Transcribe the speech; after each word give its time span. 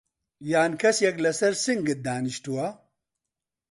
یان 0.51 0.73
کەسێک 0.81 1.15
لەسەر 1.25 1.53
سنگت 1.65 1.99
دانیشتووه؟ 2.05 2.67